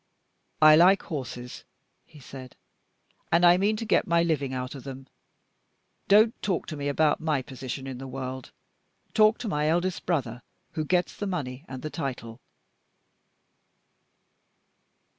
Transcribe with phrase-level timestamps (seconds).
[0.63, 1.63] "I like horses,"
[2.07, 2.55] he said,
[3.31, 5.05] "and I mean to get my living out of them.
[6.07, 8.51] Don't talk to me about my position in the world.
[9.13, 10.41] Talk to my eldest brother,
[10.71, 12.41] who gets the money and the title."